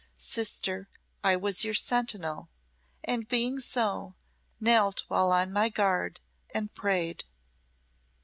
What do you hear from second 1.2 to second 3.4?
I was your sentinel, and